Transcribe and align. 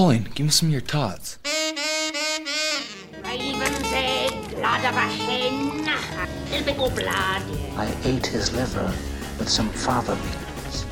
Pauline, 0.00 0.26
give 0.34 0.46
me 0.46 0.50
some 0.50 0.68
of 0.68 0.72
your 0.72 0.80
tots. 0.80 1.38
Raven's 3.22 3.92
egg, 3.92 4.32
blood 4.48 4.84
of 4.86 4.96
a 4.96 5.00
hen, 5.00 5.84
typical 6.46 6.88
blood. 6.88 7.42
I 7.76 7.94
ate 8.04 8.26
his 8.26 8.50
liver 8.54 8.86
with 9.38 9.50
some 9.50 9.68
fava 9.68 10.14
beans. 10.16 10.86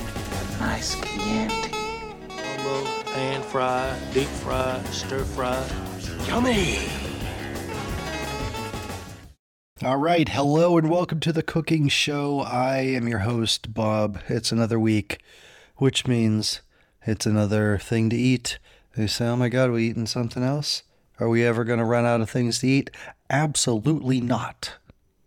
A 0.58 0.60
nice 0.60 0.94
Chianti. 0.96 1.70
Combo, 2.28 2.84
pan 3.04 3.40
fry, 3.44 3.98
deep 4.12 4.28
fry, 4.28 4.78
stir 4.90 5.24
fry. 5.24 5.66
Yummy! 6.26 6.76
All 9.82 9.96
right, 9.96 10.28
hello 10.28 10.76
and 10.76 10.90
welcome 10.90 11.20
to 11.20 11.32
the 11.32 11.42
cooking 11.42 11.88
show. 11.88 12.40
I 12.40 12.80
am 12.80 13.08
your 13.08 13.20
host, 13.20 13.72
Bob. 13.72 14.18
It's 14.28 14.52
another 14.52 14.78
week, 14.78 15.22
which 15.76 16.06
means 16.06 16.60
it's 17.06 17.24
another 17.24 17.78
thing 17.78 18.10
to 18.10 18.16
eat. 18.16 18.58
They 18.98 19.06
say, 19.06 19.28
oh 19.28 19.36
my 19.36 19.48
God, 19.48 19.70
we 19.70 19.88
eating 19.88 20.06
something 20.06 20.42
else? 20.42 20.82
Are 21.20 21.28
we 21.28 21.44
ever 21.44 21.62
going 21.62 21.78
to 21.78 21.84
run 21.84 22.04
out 22.04 22.20
of 22.20 22.28
things 22.28 22.58
to 22.58 22.66
eat? 22.66 22.90
Absolutely 23.30 24.20
not, 24.20 24.72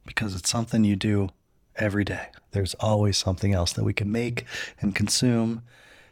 because 0.05 0.35
it's 0.35 0.49
something 0.49 0.83
you 0.83 0.97
do 0.97 1.29
every 1.77 2.03
day. 2.03 2.27
There's 2.51 2.73
always 2.81 3.17
something 3.17 3.53
else 3.53 3.71
that 3.71 3.85
we 3.85 3.93
can 3.93 4.11
make 4.11 4.43
and 4.81 4.93
consume, 4.93 5.61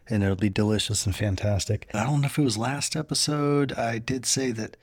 and 0.08 0.24
it'll 0.24 0.38
be 0.38 0.48
delicious 0.48 1.06
and 1.06 1.14
fantastic. 1.14 1.90
I 1.94 2.06
don't 2.06 2.22
know 2.22 2.28
if 2.28 2.40
it 2.40 2.44
was 2.44 2.58
last 2.58 2.96
episode. 2.96 3.74
I 3.74 3.98
did 3.98 4.26
say 4.26 4.52
that 4.52 4.78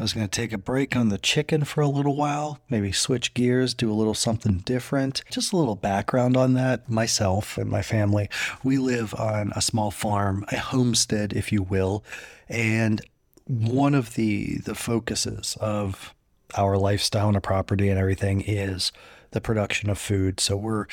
I 0.00 0.02
was 0.02 0.14
going 0.14 0.26
to 0.26 0.30
take 0.30 0.54
a 0.54 0.58
break 0.58 0.96
on 0.96 1.10
the 1.10 1.18
chicken 1.18 1.62
for 1.64 1.82
a 1.82 1.88
little 1.88 2.16
while, 2.16 2.58
maybe 2.70 2.90
switch 2.90 3.34
gears, 3.34 3.74
do 3.74 3.92
a 3.92 3.92
little 3.92 4.14
something 4.14 4.60
different. 4.60 5.22
Just 5.30 5.52
a 5.52 5.58
little 5.58 5.76
background 5.76 6.38
on 6.38 6.54
that. 6.54 6.88
Myself 6.88 7.58
and 7.58 7.68
my 7.68 7.82
family, 7.82 8.30
we 8.64 8.78
live 8.78 9.14
on 9.16 9.52
a 9.54 9.60
small 9.60 9.90
farm, 9.90 10.46
a 10.50 10.56
homestead, 10.56 11.34
if 11.34 11.52
you 11.52 11.62
will. 11.62 12.02
And 12.48 13.02
one 13.44 13.94
of 13.94 14.14
the, 14.14 14.60
the 14.64 14.74
focuses 14.74 15.58
of 15.60 16.14
our 16.56 16.78
lifestyle 16.78 17.28
and 17.28 17.36
a 17.36 17.42
property 17.42 17.90
and 17.90 17.98
everything 17.98 18.40
is 18.40 18.92
the 19.32 19.40
production 19.42 19.90
of 19.90 19.98
food. 19.98 20.40
So 20.40 20.56
we're 20.56 20.86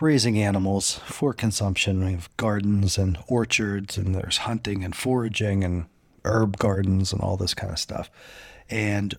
raising 0.00 0.40
animals 0.40 1.00
for 1.04 1.34
consumption. 1.34 2.02
We 2.02 2.12
have 2.12 2.34
gardens 2.38 2.96
and 2.96 3.18
orchards, 3.26 3.98
and 3.98 4.14
there's 4.14 4.38
hunting 4.38 4.84
and 4.84 4.96
foraging 4.96 5.64
and 5.64 5.84
herb 6.24 6.58
gardens 6.58 7.12
and 7.12 7.20
all 7.20 7.36
this 7.36 7.54
kind 7.54 7.72
of 7.72 7.78
stuff. 7.78 8.10
And 8.70 9.14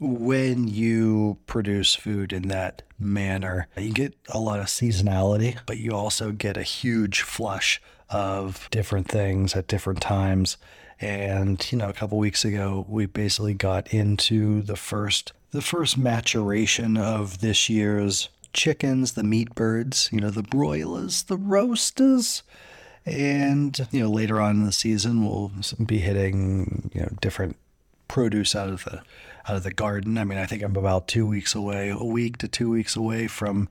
when 0.00 0.68
you 0.68 1.38
produce 1.46 1.94
food 1.94 2.32
in 2.32 2.48
that 2.48 2.82
manner, 2.98 3.68
you 3.76 3.92
get 3.92 4.14
a 4.28 4.38
lot 4.38 4.60
of 4.60 4.66
seasonality, 4.66 5.58
but 5.66 5.78
you 5.78 5.92
also 5.92 6.32
get 6.32 6.56
a 6.56 6.62
huge 6.62 7.22
flush 7.22 7.80
of 8.10 8.68
different 8.70 9.08
things 9.08 9.54
at 9.54 9.66
different 9.66 10.00
times. 10.00 10.56
And 11.00 11.70
you 11.70 11.78
know, 11.78 11.88
a 11.88 11.92
couple 11.92 12.18
weeks 12.18 12.44
ago, 12.44 12.86
we 12.88 13.06
basically 13.06 13.54
got 13.54 13.92
into 13.92 14.62
the 14.62 14.76
first 14.76 15.32
the 15.50 15.62
first 15.62 15.96
maturation 15.96 16.96
of 16.96 17.40
this 17.40 17.68
year's 17.68 18.28
chickens, 18.52 19.12
the 19.12 19.22
meat 19.22 19.54
birds, 19.54 20.08
you 20.12 20.20
know, 20.20 20.30
the 20.30 20.42
broilers, 20.42 21.24
the 21.24 21.36
roasters. 21.36 22.42
And 23.06 23.86
you 23.90 24.00
know, 24.00 24.10
later 24.10 24.40
on 24.40 24.56
in 24.56 24.64
the 24.64 24.72
season, 24.72 25.24
we'll 25.24 25.52
be 25.84 25.98
hitting 25.98 26.90
you 26.94 27.02
know 27.02 27.10
different 27.20 27.56
produce 28.08 28.54
out 28.54 28.68
of 28.68 28.84
the 28.84 29.02
out 29.48 29.56
of 29.56 29.62
the 29.62 29.72
garden. 29.72 30.16
I 30.18 30.24
mean, 30.24 30.38
I 30.38 30.46
think 30.46 30.62
I'm 30.62 30.76
about 30.76 31.08
two 31.08 31.26
weeks 31.26 31.54
away, 31.54 31.90
a 31.90 32.04
week 32.04 32.38
to 32.38 32.48
two 32.48 32.70
weeks 32.70 32.96
away 32.96 33.26
from 33.26 33.68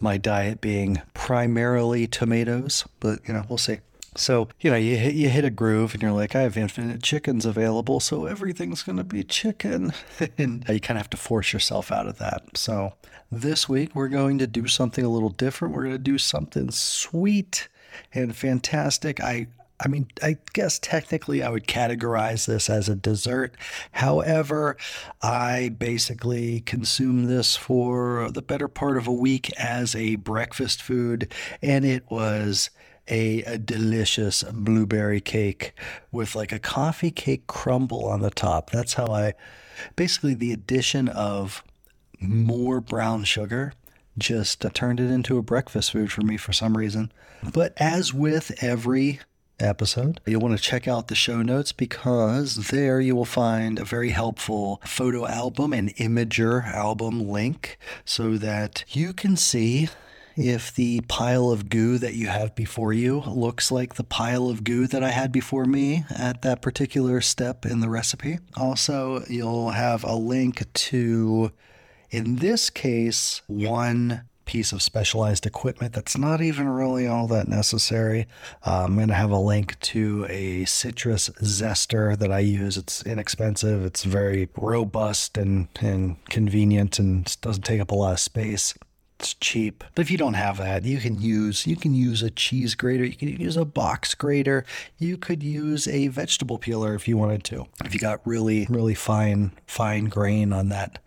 my 0.00 0.18
diet 0.18 0.60
being 0.60 1.00
primarily 1.14 2.06
tomatoes, 2.06 2.84
but 3.00 3.20
you 3.26 3.32
know, 3.32 3.44
we'll 3.48 3.58
see. 3.58 3.78
So, 4.14 4.48
you 4.60 4.70
know, 4.70 4.76
you 4.76 4.96
hit, 4.96 5.14
you 5.14 5.28
hit 5.28 5.44
a 5.44 5.50
groove 5.50 5.92
and 5.92 6.02
you're 6.02 6.12
like, 6.12 6.34
I 6.34 6.40
have 6.42 6.56
infinite 6.56 7.02
chickens 7.02 7.44
available, 7.44 8.00
so 8.00 8.24
everything's 8.24 8.82
going 8.82 8.96
to 8.96 9.04
be 9.04 9.22
chicken. 9.22 9.92
and 10.38 10.64
you 10.68 10.80
kind 10.80 10.96
of 10.96 11.02
have 11.02 11.10
to 11.10 11.16
force 11.18 11.52
yourself 11.52 11.92
out 11.92 12.06
of 12.06 12.18
that. 12.18 12.56
So, 12.56 12.94
this 13.30 13.68
week 13.68 13.94
we're 13.94 14.08
going 14.08 14.38
to 14.38 14.46
do 14.46 14.66
something 14.66 15.04
a 15.04 15.08
little 15.08 15.30
different. 15.30 15.74
We're 15.74 15.84
going 15.84 15.96
to 15.96 15.98
do 15.98 16.18
something 16.18 16.70
sweet 16.70 17.68
and 18.12 18.34
fantastic. 18.34 19.20
I 19.20 19.48
I 19.78 19.88
mean, 19.88 20.08
I 20.22 20.38
guess 20.54 20.78
technically 20.78 21.42
I 21.42 21.50
would 21.50 21.66
categorize 21.66 22.46
this 22.46 22.70
as 22.70 22.88
a 22.88 22.96
dessert. 22.96 23.54
However, 23.92 24.76
I 25.20 25.74
basically 25.78 26.60
consume 26.60 27.26
this 27.26 27.56
for 27.56 28.30
the 28.30 28.40
better 28.40 28.68
part 28.68 28.96
of 28.96 29.06
a 29.06 29.12
week 29.12 29.52
as 29.58 29.94
a 29.94 30.16
breakfast 30.16 30.80
food, 30.82 31.32
and 31.60 31.84
it 31.84 32.04
was 32.10 32.70
a, 33.08 33.42
a, 33.42 33.58
delicious 33.58 34.42
blueberry 34.44 35.20
cake 35.20 35.74
with 36.10 36.34
like 36.34 36.52
a 36.52 36.58
coffee 36.58 37.10
cake 37.10 37.46
crumble 37.46 38.06
on 38.06 38.20
the 38.20 38.30
top. 38.30 38.70
That's 38.70 38.94
how 38.94 39.06
I 39.06 39.34
basically 39.94 40.34
the 40.34 40.52
addition 40.52 41.08
of 41.08 41.62
more 42.18 42.80
brown 42.80 43.24
sugar 43.24 43.74
just 44.18 44.64
uh, 44.64 44.70
turned 44.72 45.00
it 45.00 45.10
into 45.10 45.38
a 45.38 45.42
breakfast 45.42 45.92
food 45.92 46.12
for 46.12 46.22
me 46.22 46.36
for 46.36 46.52
some 46.52 46.76
reason. 46.76 47.12
But 47.52 47.74
as 47.76 48.12
with 48.14 48.62
every 48.62 49.20
episode, 49.58 50.20
you'll 50.26 50.40
want 50.40 50.56
to 50.56 50.62
check 50.62 50.86
out 50.86 51.08
the 51.08 51.14
show 51.14 51.42
notes 51.42 51.72
because 51.72 52.68
there 52.68 53.00
you 53.00 53.16
will 53.16 53.24
find 53.24 53.78
a 53.78 53.84
very 53.84 54.10
helpful 54.10 54.80
photo 54.84 55.26
album 55.26 55.72
and 55.72 55.94
Imgur 55.96 56.66
album 56.66 57.28
link 57.28 57.78
so 58.04 58.36
that 58.36 58.84
you 58.88 59.12
can 59.12 59.36
see 59.36 59.88
if 60.36 60.74
the 60.74 61.00
pile 61.08 61.50
of 61.50 61.70
goo 61.70 61.96
that 61.98 62.14
you 62.14 62.26
have 62.26 62.54
before 62.54 62.92
you 62.92 63.20
looks 63.26 63.70
like 63.70 63.94
the 63.94 64.04
pile 64.04 64.48
of 64.48 64.64
goo 64.64 64.86
that 64.86 65.02
I 65.02 65.10
had 65.10 65.32
before 65.32 65.64
me 65.64 66.04
at 66.10 66.42
that 66.42 66.60
particular 66.60 67.22
step 67.22 67.64
in 67.64 67.80
the 67.80 67.88
recipe. 67.88 68.38
Also, 68.54 69.24
you'll 69.28 69.70
have 69.70 70.04
a 70.04 70.14
link 70.14 70.70
to, 70.74 71.52
in 72.10 72.36
this 72.36 72.70
case, 72.70 73.42
one 73.46 74.22
piece 74.46 74.72
of 74.72 74.80
specialized 74.80 75.44
equipment 75.44 75.92
that's 75.92 76.16
not 76.16 76.40
even 76.40 76.68
really 76.68 77.06
all 77.06 77.26
that 77.26 77.48
necessary. 77.48 78.26
Uh, 78.64 78.84
I'm 78.84 78.94
going 78.94 79.08
to 79.08 79.14
have 79.14 79.30
a 79.30 79.38
link 79.38 79.78
to 79.80 80.24
a 80.30 80.64
citrus 80.64 81.28
zester 81.42 82.16
that 82.16 82.32
I 82.32 82.38
use. 82.38 82.76
It's 82.76 83.02
inexpensive, 83.02 83.84
it's 83.84 84.04
very 84.04 84.48
robust 84.56 85.36
and, 85.36 85.68
and 85.80 86.24
convenient, 86.26 86.98
and 86.98 87.38
doesn't 87.42 87.64
take 87.64 87.80
up 87.80 87.90
a 87.90 87.94
lot 87.94 88.12
of 88.12 88.20
space. 88.20 88.72
It's 89.18 89.34
cheap. 89.34 89.82
But 89.94 90.02
if 90.02 90.10
you 90.10 90.18
don't 90.18 90.34
have 90.34 90.58
that, 90.58 90.84
you 90.84 90.98
can 90.98 91.20
use 91.20 91.66
you 91.66 91.74
can 91.76 91.94
use 91.94 92.22
a 92.22 92.30
cheese 92.30 92.74
grater, 92.74 93.04
you 93.04 93.14
can 93.14 93.28
use 93.28 93.56
a 93.56 93.64
box 93.64 94.14
grater, 94.14 94.64
you 94.98 95.16
could 95.16 95.42
use 95.42 95.88
a 95.88 96.08
vegetable 96.08 96.58
peeler 96.58 96.94
if 96.94 97.08
you 97.08 97.16
wanted 97.16 97.42
to. 97.44 97.66
If 97.84 97.94
you 97.94 98.00
got 98.00 98.20
really 98.26 98.66
really 98.68 98.94
fine 98.94 99.52
fine 99.66 100.04
grain 100.04 100.52
on 100.52 100.68
that 100.68 100.98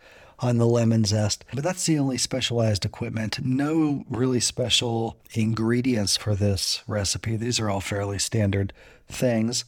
on 0.41 0.57
the 0.57 0.67
lemon 0.67 1.05
zest. 1.05 1.45
But 1.53 1.63
that's 1.63 1.85
the 1.85 1.99
only 1.99 2.17
specialized 2.17 2.85
equipment. 2.85 3.39
No 3.43 4.05
really 4.09 4.39
special 4.39 5.17
ingredients 5.33 6.17
for 6.17 6.35
this 6.35 6.83
recipe. 6.87 7.35
These 7.35 7.59
are 7.59 7.69
all 7.69 7.81
fairly 7.81 8.19
standard 8.19 8.73
things. 9.07 9.65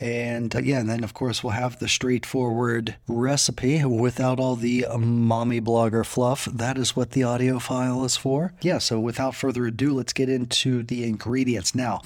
And 0.00 0.54
uh, 0.54 0.58
yeah, 0.58 0.80
and 0.80 0.88
then 0.88 1.04
of 1.04 1.14
course 1.14 1.42
we'll 1.42 1.52
have 1.52 1.78
the 1.78 1.88
straightforward 1.88 2.96
recipe 3.06 3.84
without 3.84 4.40
all 4.40 4.56
the 4.56 4.86
mommy 4.98 5.60
blogger 5.60 6.04
fluff. 6.04 6.46
That 6.46 6.76
is 6.76 6.96
what 6.96 7.12
the 7.12 7.22
audio 7.22 7.58
file 7.58 8.04
is 8.04 8.16
for. 8.16 8.52
Yeah, 8.60 8.78
so 8.78 8.98
without 8.98 9.34
further 9.34 9.66
ado, 9.66 9.92
let's 9.94 10.12
get 10.12 10.28
into 10.28 10.82
the 10.82 11.04
ingredients. 11.04 11.74
Now, 11.74 12.02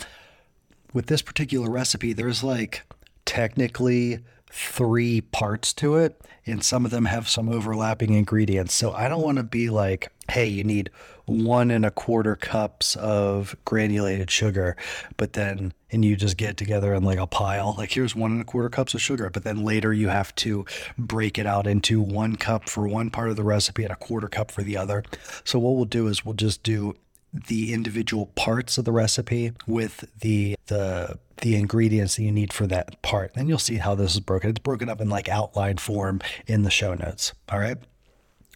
with 0.92 1.06
this 1.06 1.22
particular 1.22 1.70
recipe, 1.70 2.12
there's 2.12 2.44
like 2.44 2.82
technically 3.24 4.20
three 4.50 5.20
parts 5.20 5.72
to 5.74 5.96
it, 5.96 6.20
and 6.46 6.64
some 6.64 6.84
of 6.84 6.90
them 6.90 7.04
have 7.04 7.28
some 7.28 7.48
overlapping 7.48 8.14
ingredients. 8.14 8.74
So 8.74 8.92
I 8.92 9.08
don't 9.08 9.22
want 9.22 9.38
to 9.38 9.44
be 9.44 9.70
like, 9.70 10.10
hey, 10.30 10.46
you 10.46 10.64
need 10.64 10.90
one 11.26 11.70
and 11.70 11.84
a 11.84 11.90
quarter 11.90 12.34
cups 12.36 12.96
of 12.96 13.54
granulated 13.66 14.30
sugar, 14.30 14.76
but 15.18 15.34
then, 15.34 15.74
and 15.90 16.04
you 16.04 16.16
just 16.16 16.38
get 16.38 16.56
together 16.56 16.94
in 16.94 17.02
like 17.02 17.18
a 17.18 17.26
pile, 17.26 17.74
like 17.76 17.92
here's 17.92 18.16
one 18.16 18.32
and 18.32 18.40
a 18.40 18.44
quarter 18.44 18.70
cups 18.70 18.94
of 18.94 19.02
sugar, 19.02 19.28
but 19.30 19.44
then 19.44 19.62
later 19.62 19.92
you 19.92 20.08
have 20.08 20.34
to 20.36 20.64
break 20.96 21.38
it 21.38 21.46
out 21.46 21.66
into 21.66 22.00
one 22.00 22.36
cup 22.36 22.68
for 22.68 22.88
one 22.88 23.10
part 23.10 23.28
of 23.28 23.36
the 23.36 23.44
recipe 23.44 23.82
and 23.82 23.92
a 23.92 23.96
quarter 23.96 24.28
cup 24.28 24.50
for 24.50 24.62
the 24.62 24.76
other. 24.76 25.04
So 25.44 25.58
what 25.58 25.76
we'll 25.76 25.84
do 25.84 26.06
is 26.06 26.24
we'll 26.24 26.34
just 26.34 26.62
do 26.62 26.96
the 27.32 27.74
individual 27.74 28.26
parts 28.26 28.78
of 28.78 28.86
the 28.86 28.92
recipe 28.92 29.52
with 29.66 30.08
the 30.20 30.56
the 30.66 31.18
the 31.40 31.56
ingredients 31.56 32.16
that 32.16 32.22
you 32.22 32.32
need 32.32 32.52
for 32.52 32.66
that 32.66 33.00
part. 33.02 33.34
Then 33.34 33.48
you'll 33.48 33.58
see 33.58 33.76
how 33.76 33.94
this 33.94 34.14
is 34.14 34.20
broken. 34.20 34.50
It's 34.50 34.58
broken 34.58 34.88
up 34.88 35.00
in 35.00 35.08
like 35.08 35.28
outline 35.28 35.78
form 35.78 36.20
in 36.46 36.62
the 36.62 36.70
show 36.70 36.94
notes. 36.94 37.32
All 37.50 37.58
right. 37.58 37.78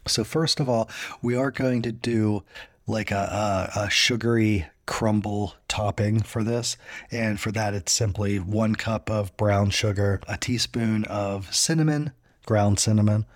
So 0.07 0.25
first 0.25 0.61
of 0.61 0.69
all, 0.69 0.89
we 1.21 1.37
are 1.37 1.51
going 1.51 1.83
to 1.83 1.93
do 1.93 2.43
like 2.87 3.11
a, 3.11 3.71
a, 3.77 3.81
a 3.83 3.91
sugary 3.91 4.67
crumble 4.87 5.55
topping 5.69 6.21
for 6.21 6.43
this. 6.43 6.77
And 7.11 7.39
for 7.39 7.53
that, 7.53 7.75
it's 7.75 7.93
simply 7.93 8.39
one 8.39 8.75
cup 8.75 9.09
of 9.09 9.37
brown 9.37 9.71
sugar, 9.71 10.21
a 10.29 10.37
teaspoon 10.37 11.05
of 11.05 11.55
cinnamon, 11.55 12.13
ground 12.47 12.81
cinnamon, 12.81 13.27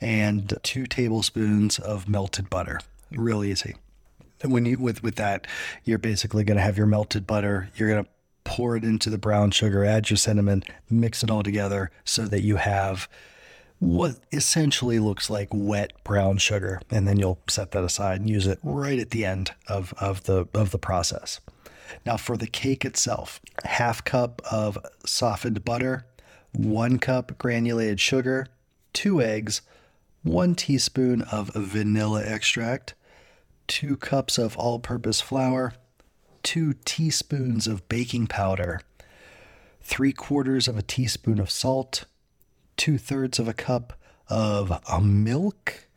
and 0.00 0.58
two 0.62 0.86
tablespoons 0.86 1.78
of 1.78 2.08
melted 2.08 2.48
butter. 2.48 2.80
Real 3.10 3.44
easy 3.44 3.74
when 4.44 4.66
you 4.66 4.78
with 4.78 5.02
with 5.02 5.16
that, 5.16 5.46
you're 5.84 5.98
basically 5.98 6.44
going 6.44 6.56
to 6.56 6.62
have 6.62 6.76
your 6.76 6.86
melted 6.86 7.26
butter. 7.26 7.70
You're 7.76 7.88
going 7.88 8.04
to 8.04 8.10
pour 8.44 8.76
it 8.76 8.84
into 8.84 9.10
the 9.10 9.18
brown 9.18 9.50
sugar, 9.50 9.84
add 9.84 10.10
your 10.10 10.16
cinnamon, 10.16 10.62
mix 10.90 11.22
it 11.22 11.30
all 11.30 11.42
together 11.42 11.90
so 12.04 12.26
that 12.26 12.42
you 12.42 12.56
have 12.56 13.08
what 13.78 14.16
essentially 14.32 14.98
looks 14.98 15.28
like 15.28 15.48
wet 15.52 15.92
brown 16.04 16.38
sugar. 16.38 16.80
And 16.90 17.08
then 17.08 17.18
you'll 17.18 17.40
set 17.48 17.72
that 17.72 17.84
aside 17.84 18.20
and 18.20 18.30
use 18.30 18.46
it 18.46 18.58
right 18.62 18.98
at 18.98 19.10
the 19.10 19.24
end 19.24 19.52
of, 19.66 19.92
of 19.98 20.24
the 20.24 20.46
of 20.54 20.70
the 20.70 20.78
process. 20.78 21.40
Now 22.06 22.16
for 22.16 22.36
the 22.36 22.46
cake 22.46 22.84
itself, 22.84 23.40
half 23.64 24.04
cup 24.04 24.40
of 24.50 24.78
softened 25.04 25.64
butter, 25.64 26.06
one 26.52 26.98
cup 26.98 27.36
granulated 27.38 28.00
sugar, 28.00 28.46
two 28.92 29.20
eggs, 29.20 29.62
one 30.22 30.54
teaspoon 30.54 31.22
of 31.22 31.50
vanilla 31.54 32.22
extract, 32.24 32.94
two 33.66 33.96
cups 33.96 34.38
of 34.38 34.56
all 34.56 34.78
purpose 34.78 35.20
flour, 35.20 35.74
two 36.44 36.74
teaspoons 36.84 37.66
of 37.66 37.88
baking 37.88 38.28
powder, 38.28 38.80
three 39.80 40.12
quarters 40.12 40.68
of 40.68 40.78
a 40.78 40.82
teaspoon 40.82 41.40
of 41.40 41.50
salt, 41.50 42.04
two 42.76 42.98
thirds 42.98 43.40
of 43.40 43.48
a 43.48 43.54
cup 43.54 43.98
of 44.28 44.80
a 44.88 45.00
milk, 45.00 45.88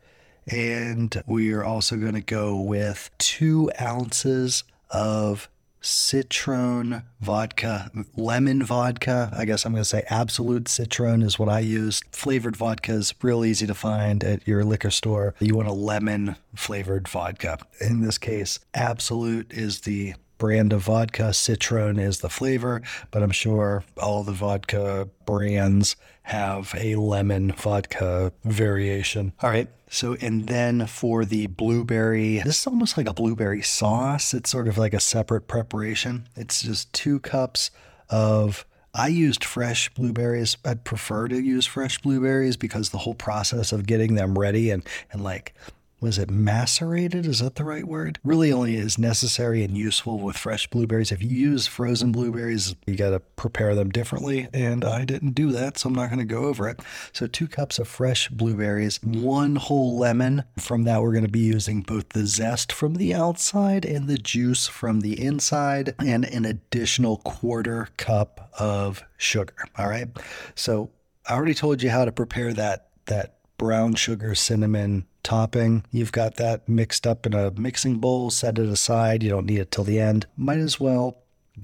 and 0.50 1.22
we 1.26 1.52
are 1.52 1.62
also 1.62 1.96
going 1.96 2.14
to 2.14 2.20
go 2.20 2.58
with 2.58 3.10
two 3.18 3.70
ounces 3.80 4.64
of 4.90 5.48
citron 5.80 7.02
vodka, 7.20 7.90
lemon 8.16 8.64
vodka. 8.64 9.30
I 9.36 9.44
guess 9.44 9.64
I'm 9.64 9.72
going 9.72 9.82
to 9.82 9.88
say 9.88 10.04
Absolut 10.10 10.66
citron 10.66 11.22
is 11.22 11.38
what 11.38 11.48
I 11.48 11.60
use. 11.60 12.00
Flavored 12.10 12.56
vodka 12.56 12.92
is 12.92 13.14
real 13.22 13.44
easy 13.44 13.66
to 13.66 13.74
find 13.74 14.24
at 14.24 14.46
your 14.48 14.64
liquor 14.64 14.90
store. 14.90 15.34
You 15.38 15.54
want 15.54 15.68
a 15.68 15.72
lemon 15.72 16.36
flavored 16.54 17.06
vodka. 17.06 17.58
In 17.80 18.00
this 18.00 18.18
case, 18.18 18.58
Absolut 18.74 19.52
is 19.52 19.82
the 19.82 20.14
brand 20.38 20.72
of 20.72 20.82
vodka. 20.82 21.32
Citron 21.32 21.98
is 21.98 22.20
the 22.20 22.28
flavor, 22.28 22.82
but 23.10 23.22
I'm 23.22 23.30
sure 23.30 23.84
all 24.00 24.22
the 24.22 24.32
vodka 24.32 25.08
brands 25.26 25.96
have 26.22 26.74
a 26.76 26.96
lemon 26.96 27.52
vodka 27.52 28.32
variation. 28.44 29.32
All 29.42 29.50
right. 29.50 29.68
So, 29.90 30.16
and 30.20 30.46
then 30.46 30.86
for 30.86 31.24
the 31.24 31.46
blueberry, 31.46 32.38
this 32.40 32.60
is 32.60 32.66
almost 32.66 32.96
like 32.96 33.08
a 33.08 33.14
blueberry 33.14 33.62
sauce. 33.62 34.34
It's 34.34 34.50
sort 34.50 34.68
of 34.68 34.76
like 34.76 34.92
a 34.92 35.00
separate 35.00 35.48
preparation. 35.48 36.28
It's 36.36 36.62
just 36.62 36.92
two 36.92 37.20
cups 37.20 37.70
of 38.10 38.66
I 38.94 39.08
used 39.08 39.44
fresh 39.44 39.88
blueberries. 39.94 40.56
I'd 40.64 40.84
prefer 40.84 41.28
to 41.28 41.38
use 41.38 41.66
fresh 41.66 41.98
blueberries 41.98 42.56
because 42.56 42.90
the 42.90 42.98
whole 42.98 43.14
process 43.14 43.72
of 43.72 43.86
getting 43.86 44.14
them 44.14 44.38
ready 44.38 44.70
and, 44.70 44.82
and 45.12 45.22
like 45.22 45.54
was 46.00 46.18
it 46.18 46.30
macerated? 46.30 47.26
Is 47.26 47.40
that 47.40 47.56
the 47.56 47.64
right 47.64 47.84
word? 47.84 48.18
Really 48.22 48.52
only 48.52 48.76
is 48.76 48.98
necessary 48.98 49.64
and 49.64 49.76
useful 49.76 50.18
with 50.20 50.36
fresh 50.36 50.68
blueberries. 50.68 51.10
If 51.10 51.22
you 51.22 51.28
use 51.28 51.66
frozen 51.66 52.12
blueberries, 52.12 52.76
you 52.86 52.96
got 52.96 53.10
to 53.10 53.20
prepare 53.20 53.74
them 53.74 53.90
differently. 53.90 54.48
And 54.52 54.84
I 54.84 55.04
didn't 55.04 55.32
do 55.32 55.50
that, 55.52 55.78
so 55.78 55.88
I'm 55.88 55.94
not 55.94 56.08
going 56.08 56.20
to 56.20 56.24
go 56.24 56.44
over 56.44 56.68
it. 56.68 56.80
So, 57.12 57.26
two 57.26 57.48
cups 57.48 57.78
of 57.78 57.88
fresh 57.88 58.28
blueberries, 58.28 59.00
one 59.02 59.56
whole 59.56 59.98
lemon. 59.98 60.44
From 60.58 60.84
that, 60.84 61.02
we're 61.02 61.12
going 61.12 61.24
to 61.24 61.30
be 61.30 61.40
using 61.40 61.82
both 61.82 62.10
the 62.10 62.26
zest 62.26 62.72
from 62.72 62.94
the 62.94 63.14
outside 63.14 63.84
and 63.84 64.08
the 64.08 64.18
juice 64.18 64.68
from 64.68 65.00
the 65.00 65.20
inside, 65.20 65.94
and 65.98 66.24
an 66.24 66.44
additional 66.44 67.18
quarter 67.18 67.88
cup 67.96 68.50
of 68.58 69.02
sugar. 69.16 69.54
All 69.76 69.88
right. 69.88 70.08
So, 70.54 70.90
I 71.26 71.34
already 71.34 71.54
told 71.54 71.82
you 71.82 71.90
how 71.90 72.04
to 72.04 72.12
prepare 72.12 72.52
that 72.54 72.88
that 73.06 73.37
brown 73.58 73.94
sugar 73.94 74.34
cinnamon 74.34 75.06
topping. 75.22 75.84
You've 75.90 76.12
got 76.12 76.36
that 76.36 76.68
mixed 76.68 77.06
up 77.06 77.26
in 77.26 77.34
a 77.34 77.50
mixing 77.50 77.98
bowl, 77.98 78.30
set 78.30 78.58
it 78.58 78.68
aside. 78.68 79.22
You 79.22 79.30
don't 79.30 79.46
need 79.46 79.58
it 79.58 79.70
till 79.70 79.84
the 79.84 80.00
end. 80.00 80.26
Might 80.36 80.58
as 80.58 80.80
well 80.80 81.18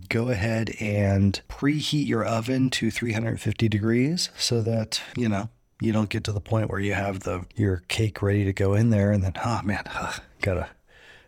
go 0.08 0.28
ahead 0.28 0.74
and 0.80 1.40
preheat 1.48 2.06
your 2.06 2.24
oven 2.24 2.68
to 2.68 2.90
350 2.90 3.68
degrees 3.68 4.30
so 4.36 4.60
that, 4.60 5.00
you 5.16 5.28
know, 5.28 5.48
you 5.80 5.92
don't 5.92 6.10
get 6.10 6.24
to 6.24 6.32
the 6.32 6.40
point 6.40 6.70
where 6.70 6.80
you 6.80 6.94
have 6.94 7.20
the 7.20 7.46
your 7.54 7.82
cake 7.88 8.22
ready 8.22 8.44
to 8.44 8.52
go 8.52 8.74
in 8.74 8.90
there 8.90 9.10
and 9.10 9.22
then, 9.22 9.34
oh 9.44 9.60
man, 9.64 9.84
ugh, 9.94 10.20
gotta 10.40 10.68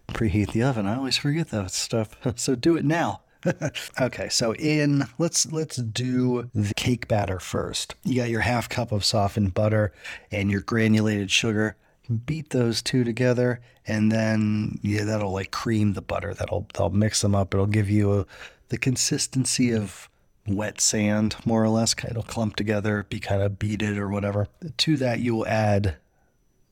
preheat 0.09 0.53
the 0.53 0.63
oven. 0.63 0.87
I 0.87 0.97
always 0.97 1.17
forget 1.17 1.51
that 1.51 1.71
stuff. 1.71 2.17
so 2.37 2.55
do 2.55 2.77
it 2.77 2.85
now. 2.85 3.23
okay, 4.01 4.29
so 4.29 4.55
in 4.55 5.05
let's 5.19 5.51
let's 5.53 5.77
do 5.77 6.51
the 6.55 6.75
cake 6.75 7.09
batter 7.09 7.39
first. 7.41 7.95
You 8.05 8.17
got 8.17 8.31
your 8.31 8.41
half 8.41 8.69
cup 8.69 8.93
of 8.93 9.05
softened 9.05 9.55
butter 9.55 9.93
and 10.31 10.51
your 10.51 10.61
granulated 10.61 11.31
sugar. 11.31 11.77
Beat 12.25 12.51
those 12.51 12.83
two 12.83 13.03
together 13.03 13.61
and 13.87 14.13
then 14.13 14.79
yeah 14.83 15.05
that'll 15.05 15.33
like 15.33 15.51
cream 15.51 15.95
the 15.95 16.03
butter. 16.03 16.35
That'll 16.35 16.67
that'll 16.73 16.91
mix 16.91 17.23
them 17.23 17.35
up. 17.35 17.55
It'll 17.55 17.67
give 17.67 17.91
you 17.91 18.21
a, 18.21 18.27
the 18.69 18.79
consistency 18.79 19.73
of 19.73 20.09
wet 20.47 20.81
sand 20.81 21.37
more 21.45 21.63
or 21.65 21.69
less. 21.69 21.95
It'll 22.09 22.23
clump 22.23 22.57
together 22.57 23.07
be 23.09 23.21
kind 23.21 23.43
of 23.43 23.59
beaded 23.59 23.99
or 23.99 24.09
whatever. 24.09 24.49
To 24.77 24.97
that 24.99 25.21
you 25.21 25.35
will 25.35 25.47
add 25.47 25.97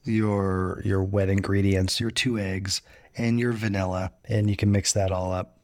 your 0.05 0.83
your 0.85 1.03
wet 1.03 1.29
ingredients 1.31 1.99
your 1.99 2.11
two 2.11 2.39
eggs 2.39 2.83
and 3.17 3.41
your 3.41 3.53
vanilla 3.53 4.13
and 4.27 4.51
you 4.51 4.57
can 4.57 4.71
mix 4.71 4.93
that 4.93 5.11
all 5.11 5.33
up 5.33 5.57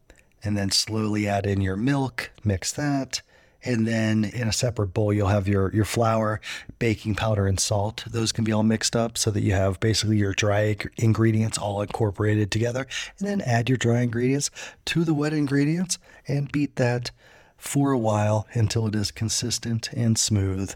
and 0.42 0.56
then 0.56 0.70
slowly 0.70 1.28
add 1.28 1.46
in 1.46 1.60
your 1.60 1.76
milk 1.76 2.30
mix 2.44 2.72
that 2.72 3.22
and 3.64 3.86
then 3.86 4.24
in 4.24 4.48
a 4.48 4.52
separate 4.52 4.88
bowl 4.88 5.12
you'll 5.12 5.28
have 5.28 5.48
your 5.48 5.72
your 5.74 5.84
flour 5.84 6.40
baking 6.78 7.14
powder 7.14 7.46
and 7.46 7.60
salt. 7.60 8.04
Those 8.10 8.32
can 8.32 8.44
be 8.44 8.52
all 8.52 8.62
mixed 8.62 8.96
up 8.96 9.18
so 9.18 9.30
that 9.30 9.42
you 9.42 9.52
have 9.52 9.80
basically 9.80 10.16
your 10.16 10.32
dry 10.32 10.76
ingredients 10.96 11.58
all 11.58 11.82
incorporated 11.82 12.50
together 12.50 12.86
and 13.18 13.28
then 13.28 13.40
add 13.42 13.68
your 13.68 13.78
dry 13.78 14.00
ingredients 14.00 14.50
to 14.86 15.04
the 15.04 15.14
wet 15.14 15.32
ingredients 15.32 15.98
and 16.26 16.50
beat 16.50 16.76
that 16.76 17.10
for 17.56 17.92
a 17.92 17.98
while 17.98 18.46
until 18.54 18.86
it 18.86 18.94
is 18.94 19.10
consistent 19.10 19.92
and 19.92 20.16
smooth. 20.16 20.74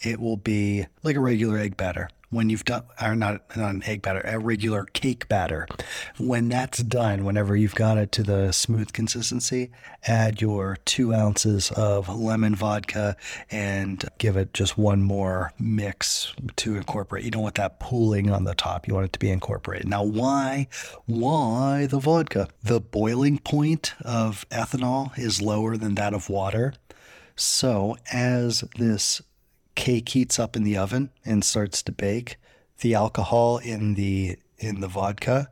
It 0.00 0.20
will 0.20 0.36
be 0.36 0.86
like 1.02 1.16
a 1.16 1.20
regular 1.20 1.58
egg 1.58 1.76
batter 1.76 2.10
when 2.34 2.50
you've 2.50 2.64
done, 2.64 2.82
or 3.00 3.14
not, 3.14 3.56
not 3.56 3.74
an 3.74 3.82
egg 3.84 4.02
batter, 4.02 4.20
a 4.24 4.38
regular 4.38 4.84
cake 4.84 5.28
batter. 5.28 5.66
When 6.18 6.48
that's 6.48 6.82
done, 6.82 7.24
whenever 7.24 7.56
you've 7.56 7.74
got 7.74 7.98
it 7.98 8.12
to 8.12 8.22
the 8.22 8.52
smooth 8.52 8.92
consistency, 8.92 9.70
add 10.06 10.40
your 10.40 10.78
two 10.84 11.14
ounces 11.14 11.70
of 11.72 12.08
lemon 12.08 12.54
vodka 12.54 13.16
and 13.50 14.04
give 14.18 14.36
it 14.36 14.52
just 14.52 14.76
one 14.76 15.02
more 15.02 15.52
mix 15.58 16.34
to 16.56 16.76
incorporate. 16.76 17.24
You 17.24 17.30
don't 17.30 17.42
want 17.42 17.54
that 17.56 17.80
pooling 17.80 18.30
on 18.30 18.44
the 18.44 18.54
top. 18.54 18.88
You 18.88 18.94
want 18.94 19.06
it 19.06 19.12
to 19.14 19.18
be 19.18 19.30
incorporated. 19.30 19.88
Now, 19.88 20.02
why, 20.02 20.68
why 21.06 21.86
the 21.86 21.98
vodka? 21.98 22.48
The 22.62 22.80
boiling 22.80 23.38
point 23.38 23.94
of 24.04 24.48
ethanol 24.50 25.16
is 25.18 25.40
lower 25.40 25.76
than 25.76 25.94
that 25.94 26.14
of 26.14 26.28
water. 26.28 26.74
So, 27.36 27.96
as 28.12 28.60
this 28.76 29.20
cake 29.74 30.10
heats 30.10 30.38
up 30.38 30.56
in 30.56 30.64
the 30.64 30.76
oven 30.76 31.10
and 31.24 31.44
starts 31.44 31.82
to 31.82 31.92
bake, 31.92 32.36
the 32.80 32.94
alcohol 32.94 33.58
in 33.58 33.94
the 33.94 34.38
in 34.58 34.80
the 34.80 34.88
vodka 34.88 35.50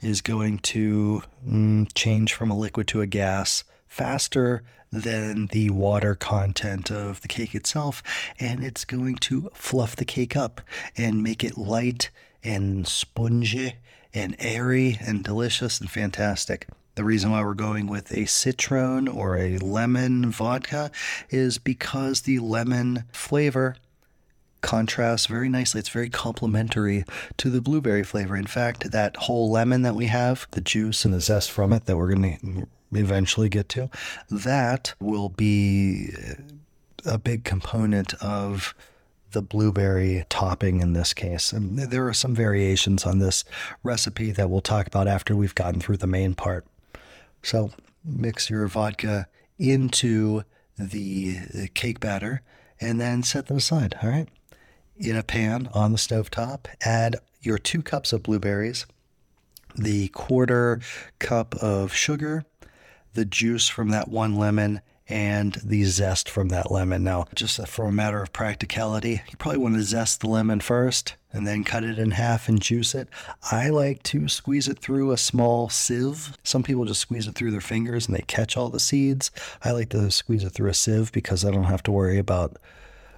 is 0.00 0.20
going 0.20 0.58
to 0.58 1.22
mm, 1.46 1.88
change 1.94 2.32
from 2.32 2.50
a 2.50 2.56
liquid 2.56 2.86
to 2.88 3.00
a 3.00 3.06
gas 3.06 3.64
faster 3.86 4.62
than 4.90 5.46
the 5.48 5.70
water 5.70 6.14
content 6.14 6.90
of 6.90 7.20
the 7.20 7.28
cake 7.28 7.54
itself 7.54 8.02
and 8.40 8.64
it's 8.64 8.84
going 8.84 9.14
to 9.14 9.50
fluff 9.52 9.96
the 9.96 10.04
cake 10.04 10.36
up 10.36 10.60
and 10.96 11.22
make 11.22 11.44
it 11.44 11.58
light 11.58 12.10
and 12.42 12.86
spongy 12.86 13.74
and 14.14 14.34
airy 14.38 14.98
and 15.00 15.24
delicious 15.24 15.80
and 15.80 15.90
fantastic. 15.90 16.66
The 16.98 17.04
reason 17.04 17.30
why 17.30 17.44
we're 17.44 17.54
going 17.54 17.86
with 17.86 18.10
a 18.10 18.26
citron 18.26 19.06
or 19.06 19.36
a 19.36 19.58
lemon 19.58 20.32
vodka 20.32 20.90
is 21.30 21.56
because 21.56 22.22
the 22.22 22.40
lemon 22.40 23.04
flavor 23.12 23.76
contrasts 24.62 25.26
very 25.26 25.48
nicely. 25.48 25.78
It's 25.78 25.90
very 25.90 26.10
complementary 26.10 27.04
to 27.36 27.50
the 27.50 27.60
blueberry 27.60 28.02
flavor. 28.02 28.34
In 28.34 28.48
fact, 28.48 28.90
that 28.90 29.14
whole 29.14 29.48
lemon 29.48 29.82
that 29.82 29.94
we 29.94 30.06
have, 30.06 30.48
the 30.50 30.60
juice 30.60 31.04
and 31.04 31.14
the 31.14 31.20
zest 31.20 31.52
from 31.52 31.72
it 31.72 31.84
that 31.84 31.96
we're 31.96 32.12
going 32.12 32.36
to 32.36 32.66
eventually 32.90 33.48
get 33.48 33.68
to, 33.68 33.90
that 34.28 34.94
will 34.98 35.28
be 35.28 36.08
a 37.04 37.16
big 37.16 37.44
component 37.44 38.12
of 38.14 38.74
the 39.30 39.42
blueberry 39.42 40.24
topping 40.28 40.80
in 40.80 40.94
this 40.94 41.14
case. 41.14 41.52
And 41.52 41.78
there 41.78 42.08
are 42.08 42.12
some 42.12 42.34
variations 42.34 43.06
on 43.06 43.20
this 43.20 43.44
recipe 43.84 44.32
that 44.32 44.50
we'll 44.50 44.62
talk 44.62 44.88
about 44.88 45.06
after 45.06 45.36
we've 45.36 45.54
gotten 45.54 45.80
through 45.80 45.98
the 45.98 46.08
main 46.08 46.34
part. 46.34 46.66
So 47.42 47.70
mix 48.04 48.50
your 48.50 48.66
vodka 48.68 49.28
into 49.58 50.42
the 50.78 51.68
cake 51.74 52.00
batter 52.00 52.42
and 52.80 53.00
then 53.00 53.22
set 53.22 53.46
them 53.46 53.56
aside. 53.56 53.96
All 54.02 54.08
right. 54.08 54.28
In 54.96 55.16
a 55.16 55.22
pan 55.22 55.68
on 55.74 55.92
the 55.92 55.98
stove 55.98 56.30
top, 56.30 56.68
add 56.80 57.16
your 57.40 57.58
two 57.58 57.82
cups 57.82 58.12
of 58.12 58.22
blueberries, 58.22 58.86
the 59.76 60.08
quarter 60.08 60.80
cup 61.18 61.54
of 61.56 61.94
sugar, 61.94 62.44
the 63.14 63.24
juice 63.24 63.68
from 63.68 63.90
that 63.90 64.08
one 64.08 64.36
lemon, 64.36 64.80
and 65.08 65.54
the 65.64 65.84
zest 65.84 66.28
from 66.28 66.48
that 66.48 66.70
lemon. 66.70 67.04
Now, 67.04 67.26
just 67.34 67.66
for 67.66 67.86
a 67.86 67.92
matter 67.92 68.22
of 68.22 68.32
practicality, 68.32 69.22
you 69.30 69.36
probably 69.38 69.58
want 69.58 69.74
to 69.76 69.82
zest 69.82 70.20
the 70.20 70.28
lemon 70.28 70.60
first 70.60 71.14
and 71.32 71.46
then 71.46 71.64
cut 71.64 71.84
it 71.84 71.98
in 71.98 72.12
half 72.12 72.48
and 72.48 72.60
juice 72.60 72.94
it. 72.94 73.08
I 73.50 73.68
like 73.70 74.02
to 74.04 74.28
squeeze 74.28 74.68
it 74.68 74.78
through 74.78 75.12
a 75.12 75.16
small 75.16 75.68
sieve. 75.68 76.36
Some 76.42 76.62
people 76.62 76.84
just 76.84 77.00
squeeze 77.00 77.26
it 77.26 77.34
through 77.34 77.50
their 77.50 77.60
fingers 77.60 78.06
and 78.06 78.16
they 78.16 78.22
catch 78.22 78.56
all 78.56 78.68
the 78.68 78.80
seeds. 78.80 79.30
I 79.62 79.72
like 79.72 79.90
to 79.90 80.10
squeeze 80.10 80.44
it 80.44 80.50
through 80.50 80.70
a 80.70 80.74
sieve 80.74 81.12
because 81.12 81.44
I 81.44 81.50
don't 81.50 81.64
have 81.64 81.82
to 81.84 81.92
worry 81.92 82.18
about 82.18 82.56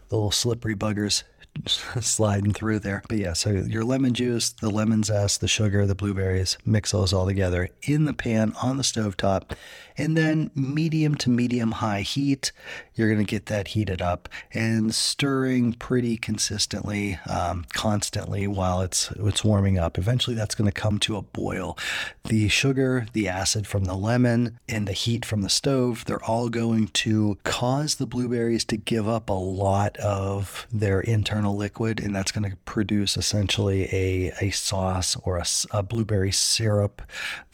the 0.09 0.17
little 0.17 0.33
slippery 0.33 0.75
buggers 0.75 1.23
sliding 2.01 2.53
through 2.53 2.81
there. 2.81 3.03
But 3.09 3.19
yeah, 3.19 3.33
so 3.33 3.51
your 3.51 3.85
lemon 3.85 4.15
juice, 4.15 4.51
the 4.51 4.71
lemon 4.71 5.03
zest, 5.03 5.41
the 5.41 5.49
sugar, 5.49 5.87
the 5.87 5.95
blueberries, 5.95 6.57
mix 6.65 6.93
those 6.93 7.13
all 7.13 7.27
together 7.27 7.69
in 7.83 8.05
the 8.05 8.15
pan 8.15 8.55
on 8.63 8.77
the 8.77 8.85
stove 8.85 9.17
top, 9.17 9.55
and 9.97 10.17
then 10.17 10.51
medium 10.55 11.15
to 11.17 11.31
medium 11.31 11.73
high 11.73 12.03
heat. 12.03 12.53
You're 13.01 13.09
going 13.09 13.25
to 13.25 13.25
get 13.25 13.47
that 13.47 13.69
heated 13.69 14.03
up 14.03 14.29
and 14.53 14.95
stirring 14.95 15.73
pretty 15.73 16.19
consistently, 16.19 17.19
um, 17.27 17.65
constantly 17.73 18.47
while 18.47 18.83
it's 18.83 19.11
it's 19.13 19.43
warming 19.43 19.79
up. 19.79 19.97
Eventually, 19.97 20.37
that's 20.37 20.55
going 20.55 20.71
to 20.71 20.81
come 20.81 20.99
to 20.99 21.17
a 21.17 21.23
boil. 21.23 21.79
The 22.25 22.49
sugar, 22.49 23.07
the 23.15 23.27
acid 23.27 23.67
from 23.67 23.87
the 23.87 23.95
lemon, 23.95 24.59
and 24.69 24.87
the 24.87 24.93
heat 24.93 25.25
from 25.25 25.41
the 25.41 25.49
stove, 25.49 26.05
they're 26.05 26.23
all 26.23 26.51
going 26.51 26.89
to 26.89 27.39
cause 27.43 27.95
the 27.95 28.07
blueberries 28.07 28.67
to 28.67 28.77
give 28.77 29.09
up 29.09 29.31
a 29.31 29.33
lot 29.33 29.97
of 29.97 30.67
their 30.71 31.01
internal 31.01 31.57
liquid, 31.57 32.01
and 32.01 32.15
that's 32.15 32.33
going 32.33 32.51
to 32.51 32.57
produce 32.67 33.17
essentially 33.17 33.85
a, 33.85 34.31
a 34.43 34.51
sauce 34.51 35.17
or 35.25 35.39
a, 35.39 35.47
a 35.71 35.83
blueberry 35.83 36.33
syrup 36.33 37.01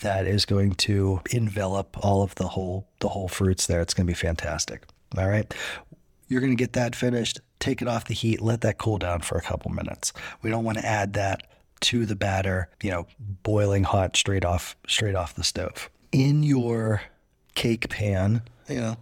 that 0.01 0.27
is 0.27 0.45
going 0.45 0.73
to 0.73 1.21
envelop 1.31 1.97
all 2.05 2.25
of 2.25 2.35
the 2.35 2.49
whole 2.49 2.89
the 2.99 3.11
whole 3.11 3.29
fruits 3.29 3.69
there. 3.69 3.81
It's 3.81 3.95
going 3.95 4.09
to 4.09 4.11
be 4.11 4.15
fantastic. 4.15 4.83
All 5.17 5.29
right. 5.29 5.53
You're 6.29 6.41
going 6.41 6.53
to 6.53 6.57
get 6.57 6.73
that 6.73 6.97
finished, 6.97 7.41
take 7.61 7.81
it 7.81 7.89
off 7.89 8.07
the 8.07 8.15
heat, 8.15 8.41
let 8.41 8.63
that 8.63 8.79
cool 8.79 8.99
down 8.99 9.21
for 9.21 9.39
a 9.39 9.43
couple 9.43 9.71
minutes. 9.71 10.13
We 10.43 10.51
don't 10.51 10.65
want 10.65 10.79
to 10.79 10.87
add 10.87 11.13
that 11.13 11.47
to 11.81 12.07
the 12.07 12.17
batter, 12.17 12.69
you 12.83 12.91
know, 12.91 13.07
boiling 13.19 13.85
hot 13.85 14.17
straight 14.17 14.45
off 14.45 14.77
straight 14.89 15.15
off 15.15 15.35
the 15.35 15.45
stove. 15.45 15.91
In 16.11 16.43
your 16.43 17.03
cake 17.55 17.89
pan, 17.89 18.43
you 18.69 18.81
know, 18.81 18.97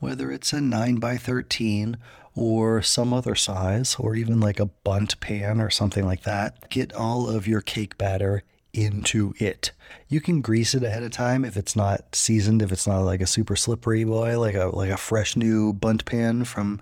whether 0.00 0.30
it's 0.30 0.52
a 0.52 0.60
9 0.60 0.96
by 0.96 1.16
13 1.16 1.96
or 2.34 2.82
some 2.82 3.14
other 3.14 3.34
size 3.34 3.96
or 3.98 4.14
even 4.14 4.40
like 4.40 4.60
a 4.60 4.66
Bundt 4.66 5.18
pan 5.20 5.60
or 5.60 5.70
something 5.70 6.04
like 6.04 6.24
that, 6.24 6.68
get 6.68 6.92
all 6.92 7.28
of 7.28 7.46
your 7.46 7.62
cake 7.62 7.96
batter 7.96 8.42
into 8.76 9.34
it. 9.38 9.72
You 10.08 10.20
can 10.20 10.40
grease 10.40 10.74
it 10.74 10.82
ahead 10.82 11.02
of 11.02 11.10
time 11.10 11.44
if 11.44 11.56
it's 11.56 11.74
not 11.74 12.14
seasoned, 12.14 12.62
if 12.62 12.70
it's 12.72 12.86
not 12.86 13.00
like 13.00 13.20
a 13.20 13.26
super 13.26 13.56
slippery 13.56 14.04
boy, 14.04 14.38
like 14.38 14.54
a 14.54 14.66
like 14.66 14.90
a 14.90 14.96
fresh 14.96 15.36
new 15.36 15.72
Bundt 15.72 16.04
pan 16.04 16.44
from 16.44 16.80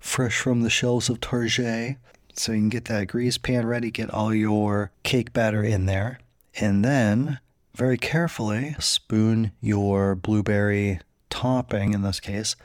fresh 0.00 0.38
from 0.38 0.62
the 0.62 0.70
shelves 0.70 1.08
of 1.08 1.20
Target. 1.20 1.96
So 2.34 2.52
you 2.52 2.58
can 2.58 2.68
get 2.68 2.84
that 2.86 3.08
grease 3.08 3.36
pan 3.36 3.66
ready, 3.66 3.90
get 3.90 4.10
all 4.10 4.32
your 4.32 4.92
cake 5.02 5.32
batter 5.32 5.62
in 5.62 5.86
there, 5.86 6.20
and 6.56 6.84
then 6.84 7.40
very 7.74 7.98
carefully 7.98 8.76
spoon 8.78 9.52
your 9.60 10.14
blueberry 10.14 11.00
topping 11.30 11.94
in 11.94 12.02
this 12.02 12.20
case 12.20 12.56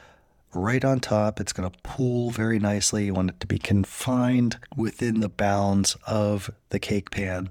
right 0.53 0.83
on 0.85 0.99
top. 0.99 1.39
It's 1.39 1.53
going 1.53 1.69
to 1.69 1.77
pool 1.79 2.31
very 2.31 2.59
nicely. 2.59 3.05
You 3.05 3.13
want 3.13 3.31
it 3.31 3.39
to 3.39 3.47
be 3.47 3.59
confined 3.59 4.57
within 4.75 5.19
the 5.19 5.29
bounds 5.29 5.95
of 6.07 6.51
the 6.69 6.79
cake 6.79 7.11
pan. 7.11 7.49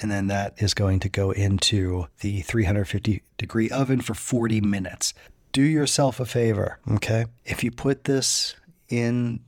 And 0.00 0.10
then 0.10 0.28
that 0.28 0.54
is 0.58 0.74
going 0.74 1.00
to 1.00 1.08
go 1.08 1.30
into 1.30 2.06
the 2.20 2.42
350 2.42 3.22
degree 3.36 3.70
oven 3.70 4.00
for 4.00 4.14
40 4.14 4.60
minutes. 4.60 5.14
Do 5.52 5.62
yourself 5.62 6.20
a 6.20 6.26
favor, 6.26 6.78
okay? 6.92 7.26
If 7.44 7.64
you 7.64 7.70
put 7.70 8.04
this 8.04 8.54
in 8.88 9.40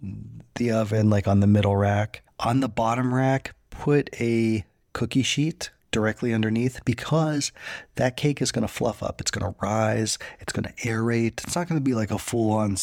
the 0.57 0.73
oven, 0.73 1.11
like 1.11 1.29
on 1.29 1.40
the 1.40 1.47
middle 1.47 1.76
rack, 1.76 2.23
on 2.38 2.61
the 2.61 2.69
bottom 2.69 3.14
rack, 3.14 3.55
put 3.71 4.11
a 4.21 4.64
cookie 4.93 5.23
sheet 5.23 5.71
directly 5.90 6.33
underneath 6.33 6.81
because 6.85 7.52
that 7.97 8.17
cake 8.17 8.40
is 8.40 8.52
going 8.52 8.67
to 8.67 8.73
fluff 8.73 9.02
up. 9.02 9.21
It's 9.21 9.31
going 9.31 9.52
to 9.52 9.59
rise. 9.61 10.19
It's 10.40 10.52
going 10.52 10.64
to 10.64 10.88
aerate. 10.88 11.45
It's 11.45 11.57
not 11.57 11.69
going 11.69 11.81
to 11.81 11.85
be 11.85 11.95
like 11.95 12.11
a 12.11 12.19
full 12.19 12.52
on 12.52 12.76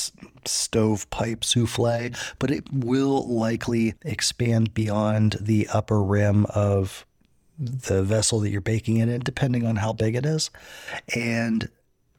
stovepipe 0.45 1.43
souffle, 1.43 2.11
but 2.39 2.51
it 2.51 2.65
will 2.71 3.27
likely 3.27 3.95
expand 4.03 4.73
beyond 4.73 5.37
the 5.39 5.67
upper 5.73 6.01
rim 6.03 6.45
of 6.47 7.05
the 7.57 8.03
vessel 8.03 8.39
that 8.41 8.49
you're 8.49 8.61
baking 8.61 8.97
it 8.97 9.09
in 9.09 9.21
depending 9.21 9.65
on 9.65 9.77
how 9.77 9.93
big 9.93 10.15
it 10.15 10.25
is. 10.25 10.49
And 11.15 11.69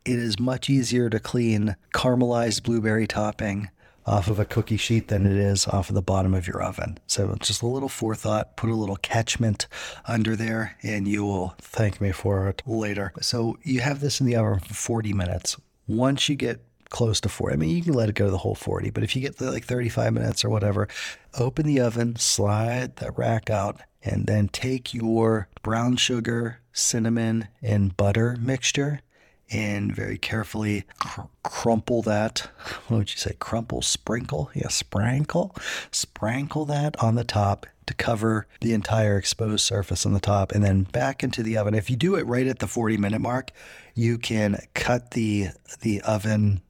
it 0.04 0.18
is 0.18 0.38
much 0.38 0.70
easier 0.70 1.10
to 1.10 1.20
clean 1.20 1.76
caramelized 1.94 2.62
blueberry 2.62 3.06
topping 3.06 3.68
off 4.06 4.28
of 4.28 4.38
a 4.38 4.44
cookie 4.44 4.78
sheet 4.78 5.08
than 5.08 5.26
it 5.26 5.36
is 5.36 5.66
off 5.66 5.90
of 5.90 5.94
the 5.94 6.02
bottom 6.02 6.32
of 6.32 6.46
your 6.46 6.62
oven. 6.62 6.98
So 7.06 7.36
just 7.40 7.60
a 7.60 7.66
little 7.66 7.90
forethought, 7.90 8.56
put 8.56 8.70
a 8.70 8.74
little 8.74 8.96
catchment 8.96 9.66
under 10.06 10.34
there, 10.34 10.76
and 10.82 11.06
you 11.06 11.24
will 11.24 11.54
thank 11.58 12.00
me 12.00 12.10
for 12.12 12.48
it 12.48 12.62
later. 12.66 13.12
So 13.20 13.58
you 13.62 13.80
have 13.80 14.00
this 14.00 14.20
in 14.20 14.26
the 14.26 14.36
oven 14.36 14.60
for 14.60 14.72
40 14.72 15.12
minutes. 15.12 15.58
Once 15.86 16.28
you 16.28 16.36
get 16.36 16.64
close 16.90 17.20
to 17.20 17.28
40, 17.28 17.54
I 17.54 17.56
mean, 17.56 17.76
you 17.76 17.82
can 17.82 17.94
let 17.94 18.08
it 18.08 18.14
go 18.14 18.26
to 18.26 18.30
the 18.30 18.38
whole 18.38 18.54
40, 18.54 18.90
but 18.90 19.02
if 19.02 19.14
you 19.14 19.22
get 19.22 19.40
like 19.40 19.64
35 19.64 20.12
minutes 20.12 20.44
or 20.44 20.50
whatever, 20.50 20.88
open 21.38 21.66
the 21.66 21.80
oven, 21.80 22.16
slide 22.16 22.96
the 22.96 23.10
rack 23.12 23.50
out, 23.50 23.80
and 24.02 24.26
then 24.26 24.48
take 24.48 24.94
your 24.94 25.48
brown 25.62 25.96
sugar, 25.96 26.60
cinnamon, 26.72 27.48
and 27.62 27.96
butter 27.96 28.36
mixture 28.40 29.00
and 29.50 29.94
very 29.94 30.18
carefully 30.18 30.84
cr- 30.98 31.22
crumple 31.42 32.02
that. 32.02 32.50
What 32.88 32.98
would 32.98 33.10
you 33.10 33.18
say? 33.18 33.34
Crumple, 33.38 33.82
sprinkle? 33.82 34.50
Yeah, 34.54 34.68
sprinkle. 34.68 35.54
Sprinkle 35.90 36.64
that 36.66 37.02
on 37.02 37.14
the 37.14 37.24
top 37.24 37.66
to 37.86 37.94
cover 37.94 38.46
the 38.60 38.72
entire 38.72 39.16
exposed 39.16 39.64
surface 39.64 40.04
on 40.04 40.12
the 40.12 40.20
top 40.20 40.52
and 40.52 40.62
then 40.62 40.82
back 40.84 41.22
into 41.22 41.42
the 41.42 41.56
oven. 41.56 41.74
If 41.74 41.90
you 41.90 41.96
do 41.96 42.14
it 42.14 42.26
right 42.26 42.46
at 42.46 42.58
the 42.58 42.66
40 42.66 42.96
minute 42.98 43.20
mark, 43.20 43.50
you 43.94 44.18
can 44.18 44.60
cut 44.74 45.12
the 45.12 45.48
the 45.80 46.00
oven 46.02 46.60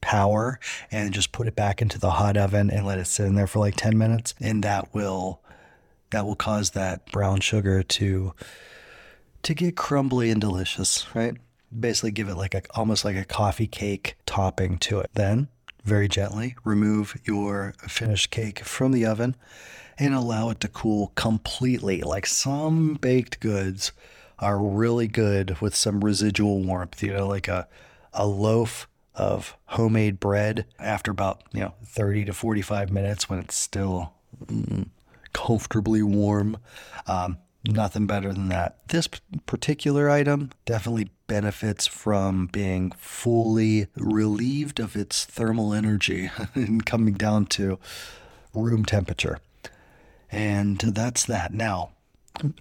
power 0.00 0.58
and 0.90 1.12
just 1.12 1.32
put 1.32 1.46
it 1.46 1.56
back 1.56 1.82
into 1.82 1.98
the 1.98 2.10
hot 2.10 2.36
oven 2.36 2.70
and 2.70 2.86
let 2.86 2.98
it 2.98 3.06
sit 3.06 3.26
in 3.26 3.34
there 3.34 3.46
for 3.46 3.58
like 3.58 3.76
10 3.76 3.96
minutes 3.96 4.34
and 4.40 4.62
that 4.62 4.92
will 4.94 5.40
that 6.10 6.24
will 6.24 6.36
cause 6.36 6.70
that 6.70 7.06
brown 7.12 7.40
sugar 7.40 7.82
to 7.82 8.34
to 9.42 9.54
get 9.54 9.76
crumbly 9.76 10.30
and 10.30 10.40
delicious, 10.40 11.06
right? 11.14 11.36
basically 11.78 12.10
give 12.10 12.28
it 12.28 12.36
like 12.36 12.54
a 12.54 12.62
almost 12.74 13.04
like 13.04 13.16
a 13.16 13.24
coffee 13.24 13.66
cake 13.66 14.16
topping 14.26 14.78
to 14.78 15.00
it. 15.00 15.10
Then, 15.14 15.48
very 15.84 16.08
gently, 16.08 16.56
remove 16.64 17.16
your 17.24 17.74
finished 17.86 18.30
cake 18.30 18.60
from 18.60 18.92
the 18.92 19.06
oven 19.06 19.36
and 19.98 20.14
allow 20.14 20.50
it 20.50 20.60
to 20.60 20.68
cool 20.68 21.12
completely. 21.14 22.02
Like 22.02 22.26
some 22.26 22.94
baked 22.94 23.40
goods 23.40 23.92
are 24.38 24.58
really 24.58 25.06
good 25.06 25.60
with 25.60 25.74
some 25.74 26.02
residual 26.02 26.62
warmth, 26.62 27.02
you 27.02 27.12
know, 27.12 27.26
like 27.26 27.48
a 27.48 27.68
a 28.12 28.26
loaf 28.26 28.88
of 29.20 29.56
homemade 29.66 30.18
bread 30.18 30.64
after 30.78 31.10
about, 31.10 31.42
you 31.52 31.60
know, 31.60 31.74
30 31.84 32.24
to 32.24 32.32
45 32.32 32.90
minutes 32.90 33.28
when 33.28 33.38
it's 33.38 33.54
still 33.54 34.14
mm, 34.46 34.88
comfortably 35.32 36.02
warm. 36.02 36.56
Um, 37.06 37.38
Nothing 37.66 38.06
better 38.06 38.32
than 38.32 38.48
that. 38.48 38.78
This 38.88 39.06
particular 39.44 40.08
item 40.08 40.50
definitely 40.64 41.10
benefits 41.26 41.86
from 41.86 42.46
being 42.46 42.90
fully 42.92 43.88
relieved 43.96 44.80
of 44.80 44.96
its 44.96 45.26
thermal 45.26 45.74
energy 45.74 46.30
and 46.54 46.86
coming 46.86 47.14
down 47.14 47.46
to 47.46 47.78
room 48.54 48.86
temperature. 48.86 49.40
And 50.32 50.78
that's 50.78 51.26
that. 51.26 51.52
Now, 51.52 51.90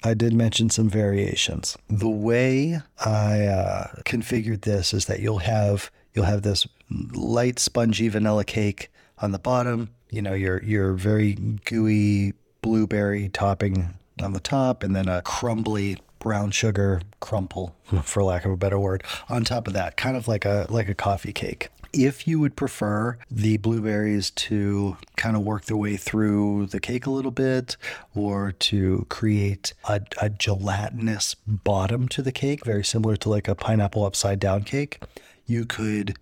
I 0.03 0.13
did 0.15 0.33
mention 0.33 0.69
some 0.69 0.89
variations. 0.89 1.77
The 1.87 2.09
way 2.09 2.81
I 2.99 3.45
uh, 3.45 3.87
configured 4.03 4.61
this 4.61 4.93
is 4.93 5.05
that 5.05 5.21
you'll 5.21 5.39
have 5.39 5.91
you'll 6.19 6.27
have 6.27 6.41
this 6.41 6.67
light 7.13 7.59
spongy 7.59 8.09
vanilla 8.09 8.43
cake 8.43 8.91
on 9.19 9.31
the 9.31 9.39
bottom. 9.39 9.89
You 10.09 10.21
know 10.21 10.33
your 10.33 10.61
your 10.63 10.91
very 10.93 11.33
gooey 11.33 12.33
blueberry 12.61 13.29
topping 13.29 13.93
on 14.21 14.33
the 14.33 14.41
top, 14.41 14.83
and 14.83 14.93
then 14.93 15.07
a 15.07 15.21
crumbly 15.21 15.97
brown 16.19 16.51
sugar 16.51 17.01
crumple, 17.21 17.73
for 18.03 18.21
lack 18.21 18.43
of 18.43 18.51
a 18.51 18.57
better 18.57 18.77
word, 18.77 19.05
on 19.29 19.45
top 19.45 19.65
of 19.65 19.73
that, 19.73 19.95
kind 19.95 20.17
of 20.17 20.27
like 20.27 20.43
a 20.43 20.67
like 20.69 20.89
a 20.89 20.93
coffee 20.93 21.31
cake. 21.31 21.69
If 21.93 22.27
you 22.27 22.39
would 22.41 22.57
prefer 22.57 23.17
the 23.31 23.57
blueberries 23.57 24.29
to 24.31 24.97
kind 25.15 25.37
of 25.37 25.43
work 25.43 25.65
their 25.65 25.77
way 25.77 25.95
through 25.95 26.67
the 26.67 26.79
cake 26.81 27.05
a 27.05 27.11
little 27.11 27.31
bit 27.31 27.77
or 28.13 28.51
to 28.51 29.07
create 29.09 29.73
a, 29.87 30.01
a 30.21 30.29
gelatinous 30.29 31.35
bottom 31.47 32.07
to 32.09 32.21
the 32.21 32.31
cake, 32.31 32.63
very 32.63 32.83
similar 32.83 33.15
to 33.15 33.29
like 33.29 33.47
a 33.47 33.55
pineapple 33.55 34.05
upside 34.05 34.39
down 34.39 34.63
cake, 34.65 35.01
you 35.49 35.65
could 35.65 36.17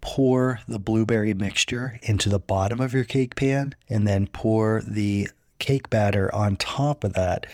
pour 0.00 0.60
the 0.68 0.78
blueberry 0.78 1.34
mixture 1.34 1.98
into 2.02 2.28
the 2.28 2.38
bottom 2.38 2.80
of 2.80 2.92
your 2.92 3.04
cake 3.04 3.34
pan 3.34 3.74
and 3.88 4.06
then 4.06 4.26
pour 4.26 4.82
the 4.86 5.28
cake 5.58 5.90
batter 5.90 6.32
on 6.34 6.56
top 6.56 7.04
of 7.04 7.14
that, 7.14 7.46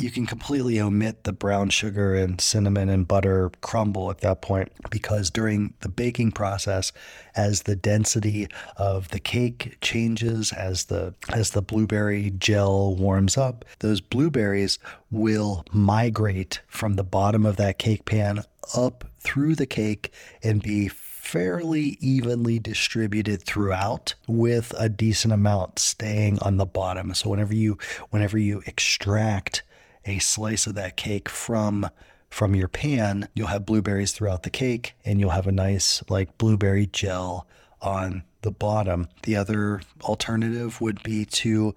you 0.00 0.10
can 0.10 0.26
completely 0.26 0.80
omit 0.80 1.24
the 1.24 1.32
brown 1.32 1.68
sugar 1.68 2.14
and 2.14 2.40
cinnamon 2.40 2.88
and 2.88 3.06
butter 3.06 3.50
crumble 3.60 4.10
at 4.10 4.20
that 4.20 4.40
point 4.40 4.72
because 4.90 5.30
during 5.30 5.74
the 5.80 5.88
baking 5.88 6.32
process 6.32 6.92
as 7.36 7.62
the 7.62 7.76
density 7.76 8.48
of 8.76 9.08
the 9.08 9.20
cake 9.20 9.76
changes 9.80 10.52
as 10.52 10.86
the 10.86 11.14
as 11.32 11.50
the 11.50 11.62
blueberry 11.62 12.32
gel 12.38 12.94
warms 12.96 13.36
up 13.36 13.64
those 13.80 14.00
blueberries 14.00 14.78
will 15.10 15.64
migrate 15.72 16.60
from 16.66 16.94
the 16.94 17.04
bottom 17.04 17.44
of 17.44 17.56
that 17.56 17.78
cake 17.78 18.04
pan 18.04 18.42
up 18.74 19.04
through 19.20 19.54
the 19.54 19.66
cake 19.66 20.12
and 20.42 20.62
be 20.62 20.88
fairly 20.88 21.98
evenly 22.00 22.58
distributed 22.58 23.42
throughout 23.42 24.14
with 24.26 24.74
a 24.78 24.88
decent 24.88 25.32
amount 25.32 25.78
staying 25.78 26.38
on 26.40 26.56
the 26.56 26.66
bottom. 26.66 27.14
So 27.14 27.30
whenever 27.30 27.54
you 27.54 27.78
whenever 28.08 28.36
you 28.36 28.62
extract 28.66 29.62
a 30.04 30.18
slice 30.18 30.66
of 30.66 30.74
that 30.74 30.96
cake 30.96 31.28
from 31.28 31.88
from 32.30 32.54
your 32.54 32.68
pan, 32.68 33.28
you'll 33.34 33.48
have 33.48 33.66
blueberries 33.66 34.12
throughout 34.12 34.44
the 34.44 34.50
cake 34.50 34.94
and 35.04 35.18
you'll 35.18 35.30
have 35.30 35.48
a 35.48 35.52
nice 35.52 36.02
like 36.08 36.38
blueberry 36.38 36.86
gel 36.86 37.46
on 37.82 38.22
the 38.42 38.52
bottom. 38.52 39.08
The 39.24 39.36
other 39.36 39.80
alternative 40.02 40.80
would 40.80 41.02
be 41.02 41.24
to 41.24 41.74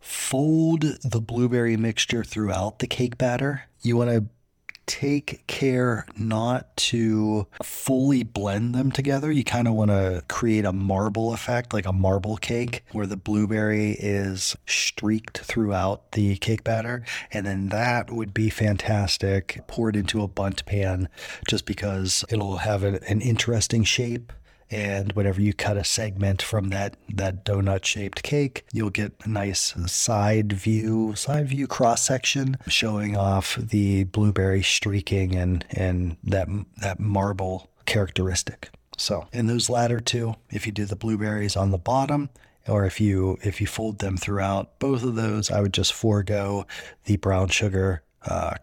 fold 0.00 0.82
the 1.02 1.20
blueberry 1.20 1.76
mixture 1.76 2.24
throughout 2.24 2.80
the 2.80 2.86
cake 2.86 3.18
batter. 3.18 3.64
You 3.82 3.96
want 3.96 4.10
to 4.10 4.24
take 4.88 5.46
care 5.46 6.06
not 6.16 6.76
to 6.76 7.46
fully 7.62 8.24
blend 8.24 8.74
them 8.74 8.90
together. 8.90 9.30
You 9.30 9.44
kind 9.44 9.68
of 9.68 9.74
want 9.74 9.90
to 9.90 10.24
create 10.28 10.64
a 10.64 10.72
marble 10.72 11.32
effect, 11.32 11.72
like 11.72 11.86
a 11.86 11.92
marble 11.92 12.38
cake, 12.38 12.84
where 12.92 13.06
the 13.06 13.16
blueberry 13.16 13.92
is 13.92 14.56
streaked 14.66 15.38
throughout 15.38 16.12
the 16.12 16.36
cake 16.38 16.64
batter. 16.64 17.04
And 17.30 17.46
then 17.46 17.68
that 17.68 18.10
would 18.10 18.34
be 18.34 18.50
fantastic 18.50 19.60
poured 19.68 19.94
into 19.94 20.22
a 20.22 20.28
Bundt 20.28 20.64
pan 20.64 21.08
just 21.46 21.66
because 21.66 22.24
it'll 22.30 22.58
have 22.58 22.82
an, 22.82 22.96
an 23.08 23.20
interesting 23.20 23.84
shape 23.84 24.32
and 24.70 25.12
whenever 25.12 25.40
you 25.40 25.52
cut 25.52 25.76
a 25.76 25.84
segment 25.84 26.42
from 26.42 26.68
that 26.70 26.96
that 27.08 27.44
donut 27.44 27.84
shaped 27.84 28.22
cake 28.22 28.64
you'll 28.72 28.90
get 28.90 29.12
a 29.24 29.28
nice 29.28 29.74
side 29.90 30.52
view 30.52 31.14
side 31.14 31.48
view 31.48 31.66
cross 31.66 32.04
section 32.04 32.56
showing 32.66 33.16
off 33.16 33.56
the 33.56 34.04
blueberry 34.04 34.62
streaking 34.62 35.34
and 35.34 35.64
and 35.70 36.16
that 36.22 36.48
that 36.78 37.00
marble 37.00 37.70
characteristic. 37.86 38.70
So 38.96 39.28
in 39.32 39.46
those 39.46 39.70
latter 39.70 40.00
two 40.00 40.34
if 40.50 40.66
you 40.66 40.72
do 40.72 40.84
the 40.84 40.96
blueberries 40.96 41.56
on 41.56 41.70
the 41.70 41.78
bottom 41.78 42.28
or 42.66 42.84
if 42.84 43.00
you 43.00 43.38
if 43.42 43.60
you 43.60 43.66
fold 43.66 44.00
them 44.00 44.16
throughout 44.16 44.78
both 44.78 45.02
of 45.02 45.14
those 45.14 45.50
i 45.50 45.60
would 45.60 45.72
just 45.72 45.92
forego 45.92 46.66
the 47.04 47.16
brown 47.16 47.48
sugar 47.48 48.02
uh, 48.26 48.54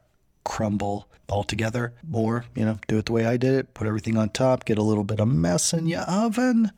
crumble 0.46 1.10
altogether. 1.28 1.94
Or, 2.14 2.46
you 2.56 2.64
know, 2.64 2.78
do 2.88 2.98
it 2.98 3.08
the 3.08 3.12
way 3.12 3.26
I 3.26 3.36
did 3.36 3.54
it, 3.54 3.74
put 3.74 3.88
everything 3.88 4.16
on 4.18 4.30
top, 4.30 4.64
get 4.64 4.78
a 4.78 4.84
little 4.84 5.04
bit 5.04 5.20
of 5.20 5.28
mess 5.28 5.74
in 5.74 5.88
your 5.88 6.04
oven, 6.04 6.72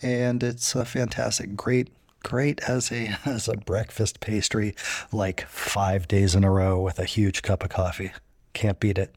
and 0.00 0.42
it's 0.42 0.74
a 0.76 0.84
fantastic. 0.84 1.56
Great, 1.56 1.88
great 2.22 2.60
as 2.68 2.92
a 2.92 3.16
as 3.24 3.48
a 3.48 3.56
breakfast 3.56 4.20
pastry, 4.20 4.76
like 5.10 5.46
five 5.48 6.06
days 6.06 6.36
in 6.36 6.44
a 6.44 6.50
row 6.50 6.80
with 6.80 7.00
a 7.00 7.04
huge 7.04 7.42
cup 7.42 7.64
of 7.64 7.70
coffee. 7.70 8.12
Can't 8.52 8.78
beat 8.78 8.98
it. 8.98 9.14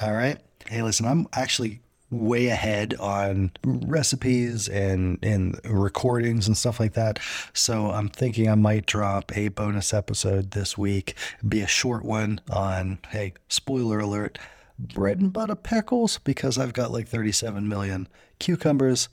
All 0.00 0.14
right. 0.14 0.38
Hey, 0.68 0.82
listen, 0.82 1.06
I'm 1.06 1.26
actually 1.32 1.80
way 2.10 2.46
ahead 2.46 2.94
on 2.94 3.50
recipes 3.64 4.68
and 4.68 5.18
and 5.22 5.60
recordings 5.64 6.46
and 6.46 6.56
stuff 6.56 6.78
like 6.78 6.94
that. 6.94 7.18
So 7.52 7.90
I'm 7.90 8.08
thinking 8.08 8.48
I 8.48 8.54
might 8.54 8.86
drop 8.86 9.36
a 9.36 9.48
bonus 9.48 9.92
episode 9.92 10.52
this 10.52 10.78
week. 10.78 11.14
Be 11.46 11.60
a 11.60 11.66
short 11.66 12.04
one 12.04 12.40
on 12.50 12.98
hey, 13.10 13.34
spoiler 13.48 14.00
alert, 14.00 14.38
bread 14.78 15.20
and 15.20 15.32
butter 15.32 15.56
pickles 15.56 16.18
because 16.18 16.58
I've 16.58 16.72
got 16.72 16.92
like 16.92 17.08
37 17.08 17.68
million 17.68 18.08
cucumbers 18.38 19.08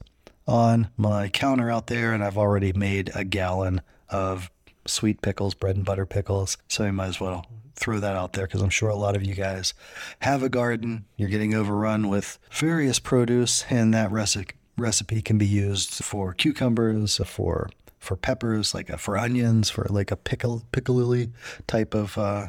on 0.47 0.89
my 0.97 1.29
counter 1.29 1.71
out 1.71 1.87
there 1.87 2.13
and 2.13 2.23
I've 2.23 2.37
already 2.37 2.73
made 2.73 3.11
a 3.15 3.23
gallon 3.23 3.81
of 4.09 4.51
sweet 4.85 5.21
pickles, 5.21 5.53
bread 5.53 5.77
and 5.77 5.85
butter 5.85 6.05
pickles. 6.05 6.57
So 6.67 6.83
I 6.83 6.91
might 6.91 7.07
as 7.07 7.19
well 7.19 7.45
throw 7.75 7.99
that 7.99 8.15
out 8.15 8.33
there 8.33 8.45
because 8.45 8.61
I'm 8.61 8.69
sure 8.69 8.89
a 8.89 8.95
lot 8.95 9.15
of 9.15 9.23
you 9.23 9.35
guys 9.35 9.73
have 10.19 10.43
a 10.43 10.49
garden. 10.49 11.05
You're 11.17 11.29
getting 11.29 11.53
overrun 11.53 12.09
with 12.09 12.39
various 12.51 12.99
produce, 12.99 13.65
and 13.69 13.93
that 13.93 14.11
recipe 14.11 14.55
recipe 14.77 15.21
can 15.21 15.37
be 15.37 15.45
used 15.45 16.03
for 16.03 16.33
cucumbers, 16.33 17.19
for 17.25 17.69
for 17.99 18.17
peppers, 18.17 18.73
like 18.73 18.89
a, 18.89 18.97
for 18.97 19.17
onions, 19.17 19.69
for 19.69 19.85
like 19.89 20.11
a 20.11 20.17
pickle 20.17 20.63
pickle 20.71 21.25
type 21.67 21.93
of 21.93 22.17
uh, 22.17 22.47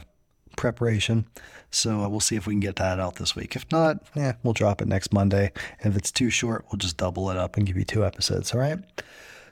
preparation. 0.56 1.26
So 1.70 2.00
uh, 2.00 2.08
we'll 2.08 2.20
see 2.20 2.36
if 2.36 2.46
we 2.46 2.54
can 2.54 2.60
get 2.60 2.76
that 2.76 3.00
out 3.00 3.16
this 3.16 3.34
week. 3.34 3.56
If 3.56 3.70
not, 3.72 3.98
yeah, 4.14 4.34
we'll 4.42 4.52
drop 4.52 4.80
it 4.80 4.88
next 4.88 5.12
Monday. 5.12 5.52
And 5.80 5.92
if 5.92 5.98
it's 5.98 6.12
too 6.12 6.30
short, 6.30 6.64
we'll 6.70 6.78
just 6.78 6.96
double 6.96 7.30
it 7.30 7.36
up 7.36 7.56
and 7.56 7.66
give 7.66 7.76
you 7.76 7.84
two 7.84 8.04
episodes. 8.04 8.54
All 8.54 8.60
right. 8.60 8.78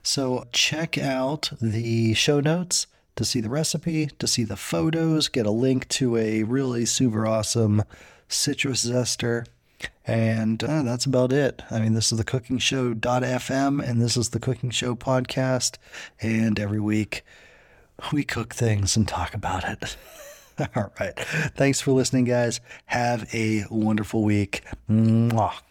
So 0.05 0.47
check 0.53 0.99
out 0.99 1.51
the 1.61 2.15
show 2.15 2.41
notes 2.41 2.87
to 3.17 3.25
see 3.25 3.41
the 3.41 3.51
recipe, 3.51 4.07
to 4.19 4.27
see 4.27 4.45
the 4.45 4.57
photos, 4.57 5.29
get 5.29 5.47
a 5.47 5.51
link 5.51 5.89
to 5.89 6.17
a 6.17 6.43
really 6.45 6.85
super 6.87 7.27
awesome 7.27 7.83
citrus 8.29 8.85
zester. 8.85 9.47
And 10.07 10.63
uh, 10.63 10.83
that's 10.83 11.07
about 11.07 11.33
it. 11.33 11.63
I 11.71 11.81
mean, 11.81 11.95
this 11.95 12.11
is 12.13 12.19
the 12.19 12.25
cooking 12.25 12.59
show.fm, 12.59 13.87
and 13.89 14.01
this 14.01 14.17
is 14.17 14.31
the 14.31 14.41
cooking 14.41 14.71
show 14.71 14.95
podcast. 14.95 15.77
And 16.21 16.59
every 16.59 16.81
week 16.81 17.25
we 18.13 18.25
cook 18.25 18.55
things 18.55 18.97
and 18.97 19.07
talk 19.07 19.35
about 19.35 19.65
it. 19.65 19.97
All 20.77 20.93
right. 21.01 21.19
Thanks 21.57 21.81
for 21.81 21.93
listening, 21.93 22.25
guys. 22.25 22.61
Have 22.87 23.33
a 23.35 23.65
wonderful 23.71 24.23
week. 24.23 24.63
Mwah. 24.91 25.55